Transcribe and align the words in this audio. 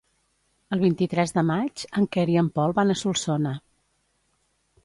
El 0.77 0.81
vint-i-tres 0.83 1.33
de 1.35 1.43
maig 1.49 1.85
en 2.01 2.09
Quer 2.17 2.25
i 2.37 2.39
en 2.43 2.49
Pol 2.57 2.75
van 2.81 2.95
a 2.95 2.99
Solsona. 3.05 3.53